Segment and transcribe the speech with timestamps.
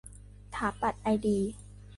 [0.55, 1.39] ถาปัตย์ไอดี